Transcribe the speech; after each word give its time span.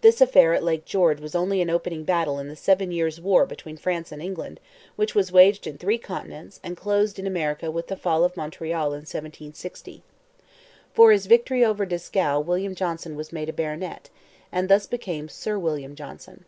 This 0.00 0.20
affair 0.20 0.54
at 0.54 0.62
Lake 0.62 0.84
George 0.84 1.20
was 1.20 1.34
only 1.34 1.60
an 1.60 1.68
opening 1.68 2.04
battle 2.04 2.38
in 2.38 2.46
the 2.46 2.54
Seven 2.54 2.92
Years' 2.92 3.20
War 3.20 3.44
between 3.46 3.76
France 3.76 4.12
and 4.12 4.22
England 4.22 4.60
which 4.94 5.16
was 5.16 5.32
waged 5.32 5.66
in 5.66 5.76
three 5.76 5.98
continents 5.98 6.60
and 6.62 6.76
closed 6.76 7.18
in 7.18 7.26
America 7.26 7.68
with 7.68 7.88
the 7.88 7.96
fall 7.96 8.22
of 8.22 8.36
Montreal 8.36 8.92
in 8.92 8.98
1760. 9.00 10.04
For 10.94 11.10
his 11.10 11.26
victory 11.26 11.64
over 11.64 11.84
Dieskau 11.84 12.38
William 12.38 12.76
Johnson 12.76 13.16
was 13.16 13.32
made 13.32 13.48
a 13.48 13.52
baronet, 13.52 14.08
and 14.52 14.68
thus 14.68 14.86
became 14.86 15.28
Sir 15.28 15.58
William 15.58 15.96
Johnson. 15.96 16.44